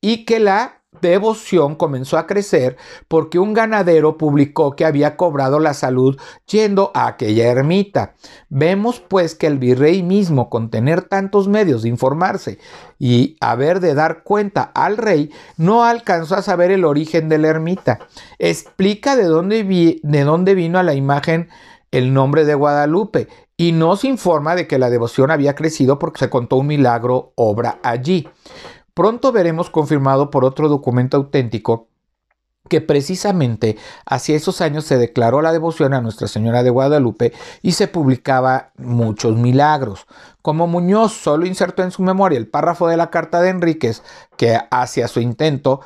[0.00, 2.76] y que la devoción comenzó a crecer
[3.08, 8.14] porque un ganadero publicó que había cobrado la salud yendo a aquella ermita.
[8.48, 12.58] Vemos pues que el virrey mismo, con tener tantos medios de informarse
[12.98, 17.48] y haber de dar cuenta al rey, no alcanzó a saber el origen de la
[17.48, 17.98] ermita.
[18.38, 19.64] Explica de dónde,
[20.02, 21.48] de dónde vino a la imagen
[21.90, 26.30] el nombre de Guadalupe y nos informa de que la devoción había crecido porque se
[26.30, 28.28] contó un milagro obra allí.
[28.98, 31.86] Pronto veremos confirmado por otro documento auténtico
[32.68, 37.32] que precisamente hacia esos años se declaró la devoción a Nuestra Señora de Guadalupe
[37.62, 40.08] y se publicaba muchos milagros.
[40.42, 44.02] Como Muñoz solo insertó en su memoria el párrafo de la carta de Enríquez
[44.36, 45.80] que hacia su intento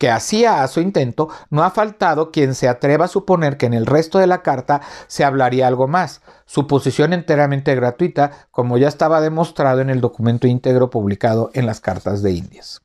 [0.00, 3.74] que hacía a su intento, no ha faltado quien se atreva a suponer que en
[3.74, 8.88] el resto de la carta se hablaría algo más, su posición enteramente gratuita, como ya
[8.88, 12.80] estaba demostrado en el documento íntegro publicado en las cartas de Indias.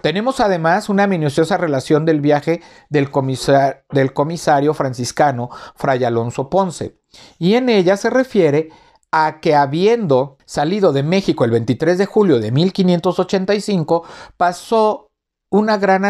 [0.00, 3.10] Tenemos además una minuciosa relación del viaje del,
[3.90, 7.00] del comisario franciscano Fray Alonso Ponce,
[7.36, 8.68] y en ella se refiere
[9.10, 14.04] a que habiendo salido de México el 23 de julio de 1585,
[14.36, 15.10] pasó
[15.54, 16.04] una gran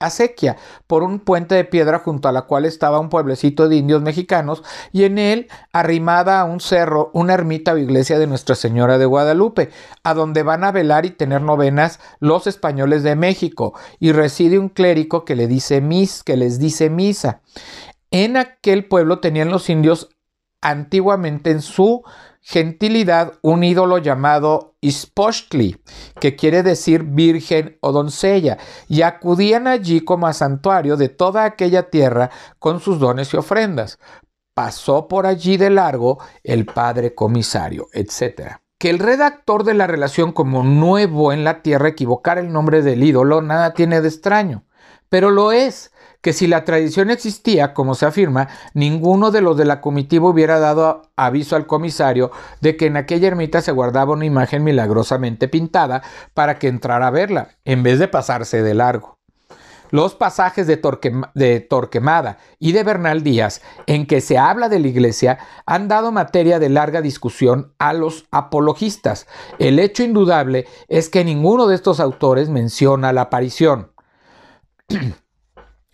[0.00, 4.02] acequia por un puente de piedra junto a la cual estaba un pueblecito de indios
[4.02, 8.98] mexicanos y en él arrimada a un cerro una ermita o iglesia de Nuestra Señora
[8.98, 9.70] de Guadalupe,
[10.02, 14.70] a donde van a velar y tener novenas los españoles de México y reside un
[14.70, 17.42] clérigo que le dice mis, que les dice misa.
[18.10, 20.08] En aquel pueblo tenían los indios
[20.62, 22.02] antiguamente en su
[22.40, 25.80] gentilidad un ídolo llamado Ispochtli,
[26.20, 31.90] que quiere decir virgen o doncella, y acudían allí como a santuario de toda aquella
[31.90, 33.98] tierra con sus dones y ofrendas.
[34.54, 38.56] Pasó por allí de largo el padre comisario, etc.
[38.78, 43.02] Que el redactor de la relación como nuevo en la tierra equivocara el nombre del
[43.04, 44.64] ídolo nada tiene de extraño,
[45.08, 49.64] pero lo es que si la tradición existía, como se afirma, ninguno de los de
[49.64, 54.26] la comitiva hubiera dado aviso al comisario de que en aquella ermita se guardaba una
[54.26, 56.02] imagen milagrosamente pintada
[56.34, 59.18] para que entrara a verla, en vez de pasarse de largo.
[59.90, 60.80] Los pasajes de,
[61.34, 66.12] de, Torquemada y de Bernal Díaz en que se habla de la iglesia han dado
[66.12, 69.26] materia de larga discusión a los apologistas.
[69.58, 73.90] El hecho indudable es que ninguno de estos autores menciona la aparición.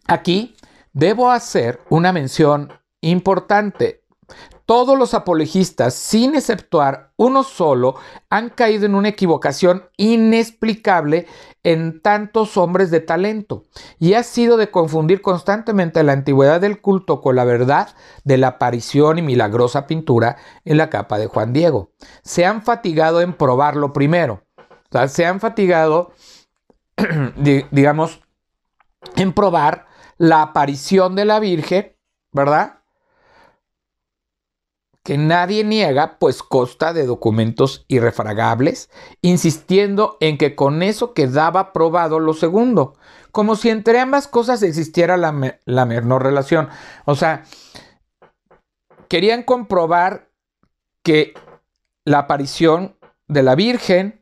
[0.09, 0.57] Aquí
[0.93, 4.03] debo hacer una mención importante.
[4.65, 7.95] Todos los apologistas, sin exceptuar uno solo,
[8.31, 11.27] han caído en una equivocación inexplicable
[11.63, 13.65] en tantos hombres de talento,
[14.01, 17.91] y ha sido de confundir constantemente la antigüedad del culto con la verdad
[18.25, 21.93] de la aparición y milagrosa pintura en la capa de Juan Diego.
[22.23, 24.43] Se han fatigado en probarlo primero,
[25.07, 26.13] se han fatigado,
[27.71, 28.21] digamos,
[29.15, 29.87] en probar
[30.19, 31.97] la aparición de la Virgen,
[32.33, 32.81] ¿verdad?
[35.03, 38.91] Que nadie niega, pues consta de documentos irrefragables,
[39.23, 42.95] insistiendo en que con eso quedaba probado lo segundo,
[43.31, 46.69] como si entre ambas cosas existiera la, la menor relación.
[47.05, 47.45] O sea,
[49.09, 50.31] querían comprobar
[51.03, 51.35] que
[52.05, 52.97] la aparición
[53.29, 54.21] de la Virgen,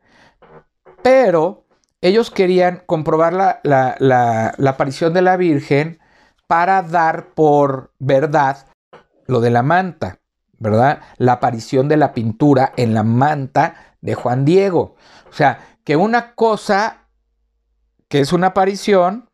[1.01, 1.64] pero
[2.05, 5.99] ellos querían comprobar la, aparición de la Virgen
[6.45, 8.67] para dar por verdad
[9.25, 10.19] lo de la manta,
[10.59, 10.99] ¿verdad?
[11.17, 14.95] La aparición de la pintura en la manta de Juan Diego.
[15.27, 17.07] O sea, que una cosa
[18.07, 19.27] que es una aparición,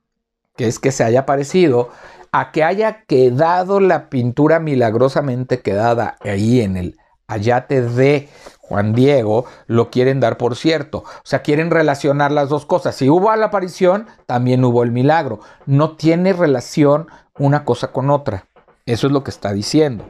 [0.56, 1.90] que es que se haya aparecido,
[2.32, 6.98] a que haya quedado la pintura milagrosamente quedada ahí en el
[7.32, 8.30] ayate de
[8.60, 11.00] Juan Diego lo quieren dar por cierto.
[11.00, 12.96] O sea, quieren relacionar las dos cosas.
[12.96, 15.40] Si hubo la aparición, también hubo el milagro.
[15.66, 17.08] No tiene relación
[17.38, 18.46] una cosa con otra.
[18.86, 20.06] Eso es lo que está diciendo.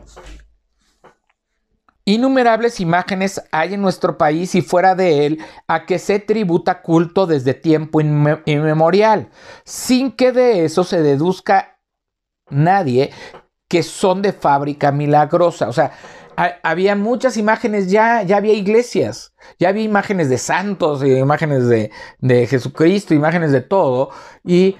[2.05, 7.27] Innumerables imágenes hay en nuestro país y fuera de él a que se tributa culto
[7.27, 9.29] desde tiempo inmemorial,
[9.63, 11.79] sin que de eso se deduzca
[12.49, 13.11] nadie
[13.67, 15.69] que son de fábrica milagrosa.
[15.69, 15.93] O sea,
[16.63, 23.13] había muchas imágenes ya, ya había iglesias, ya había imágenes de santos, imágenes de, Jesucristo,
[23.13, 24.09] imágenes de todo,
[24.43, 24.77] y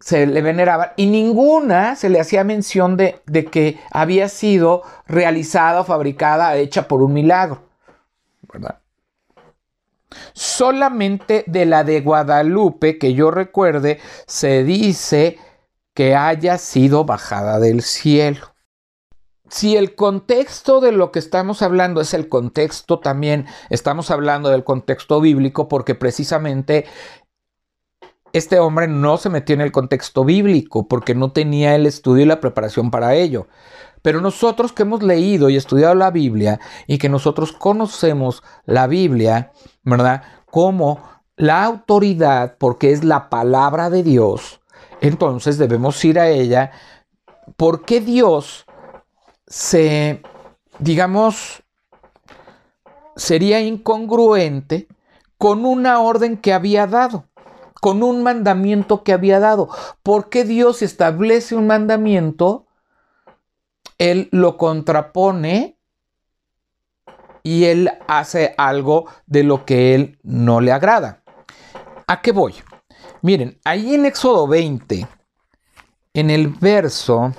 [0.00, 5.84] se le veneraban, y ninguna se le hacía mención de, de que había sido realizada
[5.84, 7.62] fabricada, hecha por un milagro,
[8.52, 8.80] ¿verdad?
[10.32, 15.38] Solamente de la de Guadalupe, que yo recuerde, se dice
[15.94, 18.49] que haya sido bajada del cielo
[19.50, 24.62] si el contexto de lo que estamos hablando es el contexto también, estamos hablando del
[24.62, 26.86] contexto bíblico porque precisamente
[28.32, 32.26] este hombre no se metió en el contexto bíblico porque no tenía el estudio y
[32.26, 33.48] la preparación para ello.
[34.02, 39.50] Pero nosotros que hemos leído y estudiado la Biblia y que nosotros conocemos la Biblia,
[39.82, 40.22] ¿verdad?
[40.46, 41.02] Como
[41.36, 44.60] la autoridad porque es la palabra de Dios,
[45.00, 46.70] entonces debemos ir a ella
[47.56, 48.64] porque Dios
[49.50, 50.22] se,
[50.78, 51.62] digamos,
[53.16, 54.86] sería incongruente
[55.36, 57.26] con una orden que había dado,
[57.80, 59.68] con un mandamiento que había dado.
[60.02, 62.66] ¿Por qué Dios establece un mandamiento?
[63.98, 65.76] Él lo contrapone
[67.42, 71.22] y él hace algo de lo que él no le agrada.
[72.06, 72.54] ¿A qué voy?
[73.22, 75.06] Miren, ahí en Éxodo 20,
[76.14, 77.32] en el verso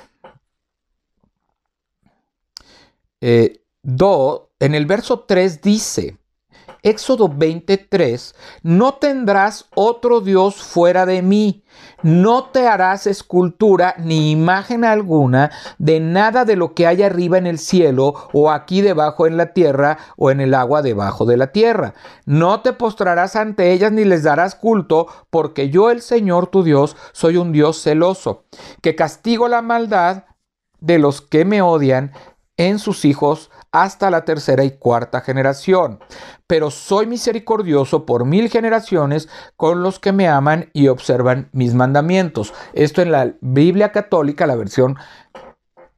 [3.22, 3.64] eh,
[4.60, 6.18] en el verso 3 dice,
[6.84, 11.64] Éxodo 23, no tendrás otro Dios fuera de mí,
[12.02, 17.46] no te harás escultura ni imagen alguna de nada de lo que hay arriba en
[17.46, 21.52] el cielo o aquí debajo en la tierra o en el agua debajo de la
[21.52, 21.94] tierra.
[22.26, 26.98] No te postrarás ante ellas ni les darás culto, porque yo el Señor tu Dios
[27.12, 28.46] soy un Dios celoso,
[28.82, 30.24] que castigo la maldad
[30.80, 32.12] de los que me odian
[32.68, 36.00] en sus hijos hasta la tercera y cuarta generación.
[36.46, 42.54] Pero soy misericordioso por mil generaciones con los que me aman y observan mis mandamientos.
[42.74, 44.98] Esto en la Biblia católica, la versión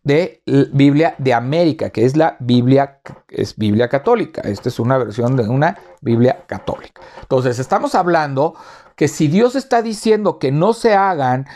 [0.03, 0.41] de
[0.71, 2.99] Biblia de América, que es la Biblia,
[3.29, 4.41] es Biblia católica.
[4.41, 7.01] Esta es una versión de una Biblia católica.
[7.21, 8.53] Entonces, estamos hablando
[8.95, 11.47] que si Dios está diciendo que no se hagan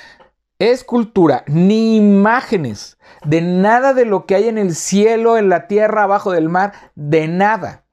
[0.60, 6.04] escultura ni imágenes de nada de lo que hay en el cielo, en la tierra,
[6.04, 7.84] abajo del mar, de nada.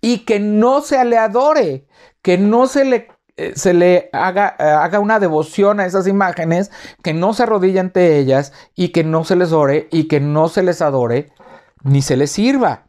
[0.00, 1.86] Y que no se le adore,
[2.22, 3.08] que no se le
[3.38, 6.70] eh, se le haga, eh, haga, una devoción a esas imágenes,
[7.02, 10.48] que no se arrodille ante ellas y que no se les ore y que no
[10.48, 11.32] se les adore
[11.82, 12.85] ni se les sirva.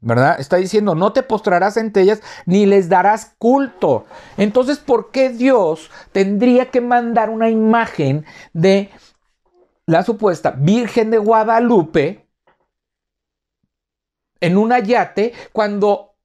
[0.00, 0.38] ¿Verdad?
[0.38, 4.06] Está diciendo, no te postrarás ante ellas ni les darás culto.
[4.36, 8.90] Entonces, ¿por qué Dios tendría que mandar una imagen de
[9.86, 12.28] la supuesta Virgen de Guadalupe
[14.40, 16.16] en un ayate cuando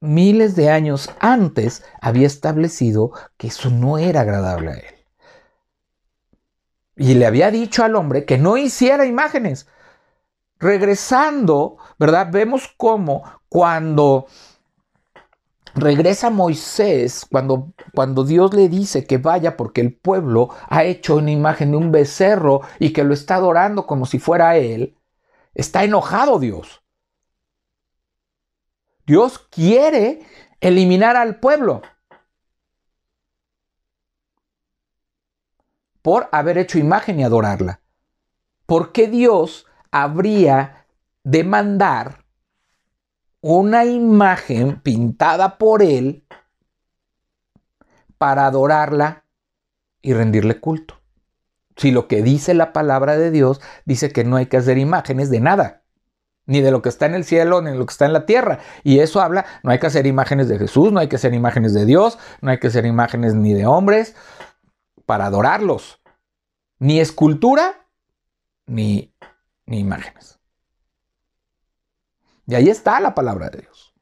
[0.00, 4.94] miles de años antes había establecido que eso no era agradable a él.
[6.96, 9.66] Y le había dicho al hombre que no hiciera imágenes.
[10.60, 12.28] Regresando, ¿verdad?
[12.30, 14.26] Vemos cómo cuando
[15.74, 21.30] regresa Moisés, cuando, cuando Dios le dice que vaya porque el pueblo ha hecho una
[21.30, 24.96] imagen de un becerro y que lo está adorando como si fuera él,
[25.54, 26.82] está enojado Dios.
[29.06, 30.20] Dios quiere
[30.60, 31.82] eliminar al pueblo
[36.02, 37.80] por haber hecho imagen y adorarla.
[38.66, 40.86] ¿Por qué Dios habría
[41.24, 42.24] de mandar
[43.40, 46.24] una imagen pintada por él
[48.18, 49.24] para adorarla
[50.02, 51.00] y rendirle culto?
[51.76, 55.30] Si lo que dice la palabra de Dios dice que no hay que hacer imágenes
[55.30, 55.80] de nada
[56.50, 58.26] ni de lo que está en el cielo, ni de lo que está en la
[58.26, 58.58] tierra.
[58.82, 61.74] Y eso habla, no hay que hacer imágenes de Jesús, no hay que hacer imágenes
[61.74, 64.16] de Dios, no hay que hacer imágenes ni de hombres
[65.06, 66.00] para adorarlos.
[66.80, 67.86] Ni escultura,
[68.66, 69.09] ni,
[69.70, 70.38] ni imágenes.
[72.46, 73.94] Y ahí está la palabra de Dios.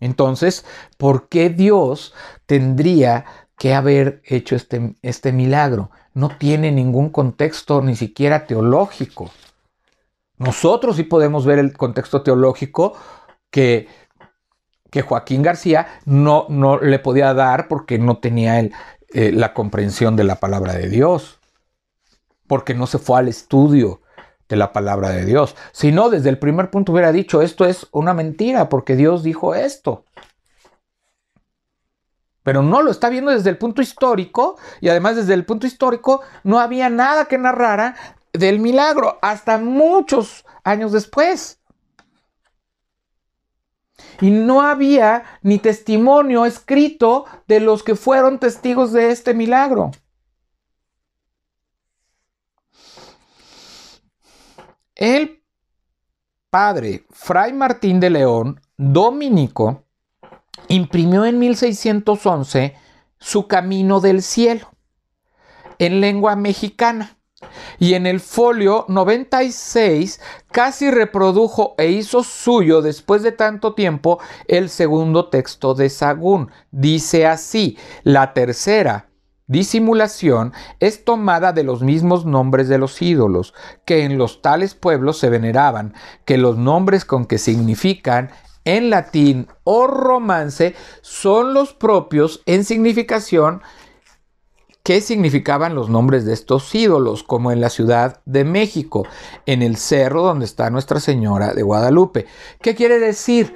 [0.00, 0.64] Entonces,
[0.98, 2.12] ¿por qué Dios
[2.46, 3.24] tendría
[3.56, 5.90] que haber hecho este, este milagro?
[6.16, 9.30] no tiene ningún contexto ni siquiera teológico.
[10.38, 12.94] Nosotros sí podemos ver el contexto teológico
[13.50, 13.86] que,
[14.90, 18.72] que Joaquín García no, no, le podía dar porque no tenía el,
[19.12, 21.38] eh, la comprensión de la palabra de Dios,
[22.46, 24.00] porque no se fue al estudio
[24.48, 25.56] de la palabra de Dios.
[25.72, 29.54] Si no, desde el primer punto hubiera dicho, esto es una mentira, porque Dios dijo
[29.54, 30.04] esto
[32.46, 36.20] pero no lo está viendo desde el punto histórico y además desde el punto histórico
[36.44, 37.96] no había nada que narrara
[38.32, 41.58] del milagro hasta muchos años después.
[44.20, 49.90] Y no había ni testimonio escrito de los que fueron testigos de este milagro.
[54.94, 55.42] El
[56.48, 59.84] padre Fray Martín de León, dominico,
[60.68, 62.74] imprimió en 1611
[63.18, 64.70] su Camino del Cielo
[65.78, 67.15] en lengua mexicana
[67.78, 74.68] y en el folio 96 casi reprodujo e hizo suyo después de tanto tiempo el
[74.68, 76.50] segundo texto de Sagún.
[76.70, 79.08] Dice así, la tercera
[79.46, 83.54] disimulación es tomada de los mismos nombres de los ídolos
[83.84, 85.94] que en los tales pueblos se veneraban,
[86.24, 88.30] que los nombres con que significan
[88.64, 93.62] en latín o romance son los propios en significación
[94.86, 99.04] que significaban los nombres de estos ídolos, como en la Ciudad de México,
[99.44, 102.26] en el cerro donde está Nuestra Señora de Guadalupe.
[102.62, 103.52] ¿Qué quiere decir?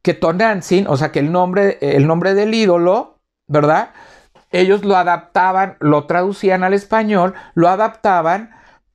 [0.00, 3.18] Que Tonantzin, o sea, que el nombre, el nombre del ídolo,
[3.48, 3.90] ¿verdad?
[4.52, 8.50] Ellos lo adaptaban, lo traducían al español, lo adaptaban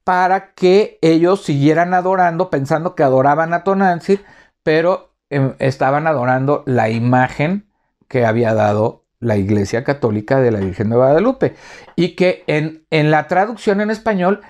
[0.06, 4.22] para que ellos siguieran adorando, pensando que adoraban a Tonantzin,
[4.64, 7.68] pero Em, estaban adorando la imagen
[8.08, 11.56] que había dado la Iglesia Católica de la Virgen de Guadalupe
[11.96, 14.42] y que en, en la traducción en español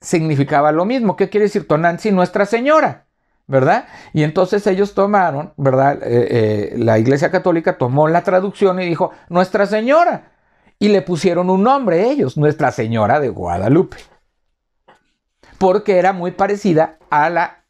[0.00, 1.16] significaba lo mismo.
[1.16, 2.10] ¿Qué quiere decir Tonanzi?
[2.10, 3.06] Nuestra Señora,
[3.46, 3.86] ¿verdad?
[4.12, 6.02] Y entonces ellos tomaron, ¿verdad?
[6.02, 10.32] Eh, eh, la Iglesia Católica tomó la traducción y dijo Nuestra Señora
[10.78, 13.98] y le pusieron un nombre ellos, Nuestra Señora de Guadalupe,
[15.58, 17.64] porque era muy parecida a la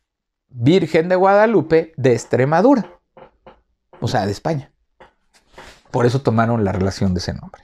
[0.49, 2.87] Virgen de Guadalupe de Extremadura,
[4.01, 4.74] o sea, de España.
[5.95, 7.63] Por eso tomaron la relación de ese nombre.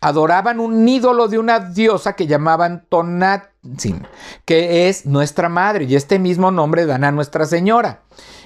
[0.00, 4.06] Adoraban un ídolo de una diosa que llamaban Tonatzin,
[4.44, 8.02] que es nuestra madre, y este mismo nombre dan a Nuestra Señora.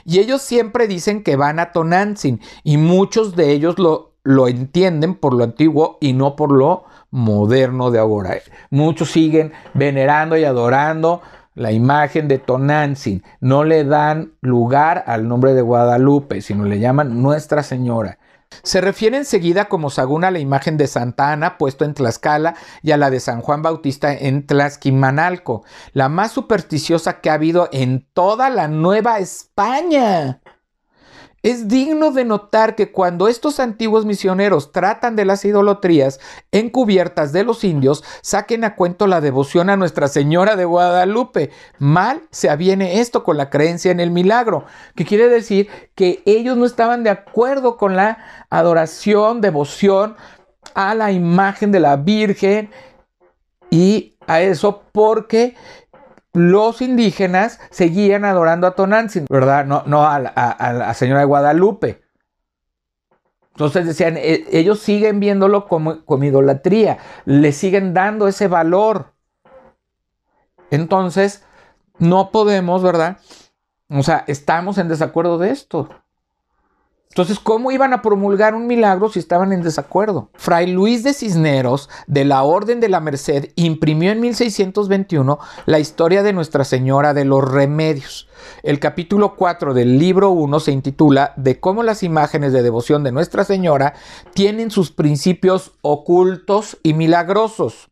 [0.07, 5.14] Y ellos siempre dicen que van a Tonantzin y muchos de ellos lo, lo entienden
[5.14, 8.38] por lo antiguo y no por lo moderno de ahora.
[8.70, 11.20] Muchos siguen venerando y adorando
[11.61, 13.23] la imagen de Tonantzin.
[13.41, 18.19] No le dan lugar al nombre de Guadalupe, sino le llaman Nuestra Señora.
[18.63, 22.93] Se refiere enseguida como Sagún a la imagen de Santa Ana puesto en Tlaxcala y
[22.93, 28.09] a la de San Juan Bautista en Tlaxquimanalco, la más supersticiosa que ha habido en
[28.15, 30.41] toda la Nueva España.
[31.43, 36.20] Es digno de notar que cuando estos antiguos misioneros tratan de las idolatrías
[36.53, 41.51] encubiertas de los indios, saquen a cuento la devoción a Nuestra Señora de Guadalupe.
[41.78, 46.59] Mal se aviene esto con la creencia en el milagro, que quiere decir que ellos
[46.59, 48.18] no estaban de acuerdo con la
[48.51, 50.16] adoración, devoción
[50.74, 52.70] a la imagen de la Virgen
[53.70, 55.57] y a eso porque
[56.33, 59.64] los indígenas seguían adorando a Tonantzin, ¿verdad?
[59.66, 62.03] No, no a, la señora de Guadalupe.
[63.53, 69.12] Entonces decían, e, ellos siguen viéndolo como, como idolatría, le siguen dando ese valor.
[70.70, 71.45] Entonces,
[71.99, 73.18] no podemos, ¿verdad?
[73.89, 75.89] O sea, estamos en desacuerdo de esto.
[77.13, 80.31] Entonces, ¿cómo iban a promulgar un milagro si estaban en desacuerdo?
[80.35, 86.23] Fray Luis de Cisneros, de la Orden de la Merced, imprimió en 1621 la historia
[86.23, 88.29] de Nuestra Señora de los Remedios.
[88.63, 93.11] El capítulo 4 del libro 1 se intitula De cómo las imágenes de devoción de
[93.11, 93.95] Nuestra Señora
[94.33, 97.91] tienen sus principios ocultos y milagrosos.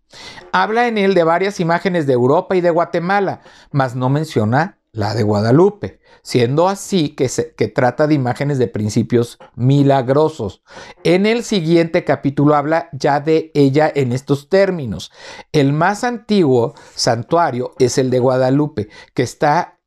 [0.53, 3.41] Habla en él de varias imágenes de Europa y de Guatemala,
[3.73, 8.67] mas no menciona la de Guadalupe, siendo así que, se, que trata de imágenes de
[8.67, 10.65] principios milagrosos.
[11.05, 15.13] En el siguiente capítulo habla ya de ella en estos términos.
[15.53, 19.79] El más antiguo santuario es el de Guadalupe, que está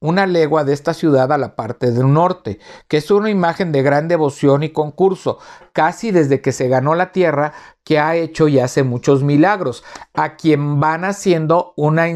[0.00, 2.58] una legua de esta ciudad a la parte del norte,
[2.88, 5.38] que es una imagen de gran devoción y concurso,
[5.72, 7.52] casi desde que se ganó la tierra,
[7.84, 9.84] que ha hecho y hace muchos milagros,
[10.14, 12.08] a quien van haciendo una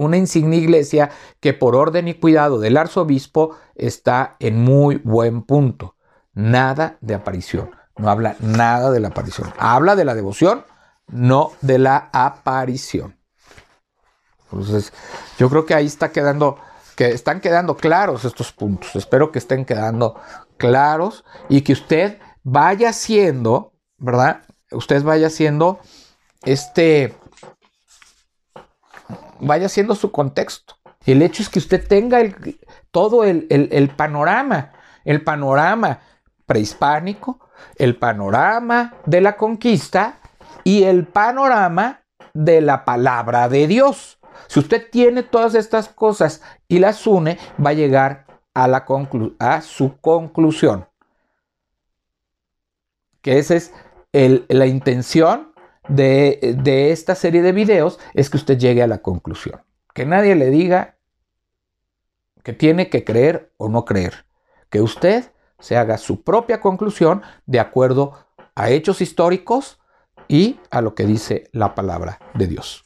[0.00, 5.96] una insignia iglesia que por orden y cuidado del arzobispo está en muy buen punto.
[6.32, 7.70] Nada de aparición.
[7.98, 9.52] No habla nada de la aparición.
[9.58, 10.64] Habla de la devoción,
[11.06, 13.18] no de la aparición.
[14.44, 14.92] Entonces,
[15.38, 16.56] yo creo que ahí está quedando,
[16.96, 18.96] que están quedando claros estos puntos.
[18.96, 20.18] Espero que estén quedando
[20.56, 24.44] claros y que usted vaya haciendo, ¿verdad?
[24.70, 25.78] Usted vaya haciendo
[26.42, 27.14] este,
[29.40, 30.76] vaya siendo su contexto.
[31.06, 32.20] El hecho es que usted tenga
[32.90, 34.72] todo el, panorama,
[35.04, 36.00] el panorama
[36.46, 37.40] prehispánico,
[37.76, 40.18] el panorama de la conquista
[40.62, 42.02] y el panorama
[42.34, 44.18] de la palabra de Dios.
[44.46, 48.84] Si usted tiene todas estas cosas y las une, va a llegar a, la
[49.62, 50.86] su conclusión.
[53.22, 53.72] Que esa es
[54.12, 55.49] la intención
[55.90, 59.62] de, esta serie de videos es que usted llegue a la conclusión.
[59.94, 60.96] Que nadie le diga
[62.42, 64.24] que tiene que creer o no creer.
[64.70, 68.12] Que usted se haga su propia conclusión de acuerdo
[68.54, 69.78] a hechos históricos
[70.28, 72.84] y a lo que dice la palabra de Dios.